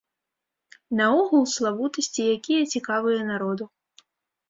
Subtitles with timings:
[1.01, 3.73] Наогул славутасці, якія цікавыя народу.